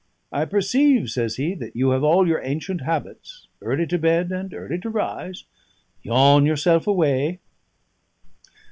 "I 0.31 0.45
perceive," 0.45 1.11
says 1.11 1.35
he, 1.35 1.53
"that 1.53 1.75
you 1.75 1.91
have 1.91 2.03
all 2.03 2.27
your 2.27 2.41
ancient 2.41 2.81
habits: 2.81 3.47
early 3.61 3.85
to 3.85 3.99
bed 3.99 4.31
and 4.31 4.51
early 4.51 4.79
to 4.79 4.89
rise. 4.89 5.43
Yawn 6.01 6.43
yourself 6.43 6.87
away!" 6.87 7.39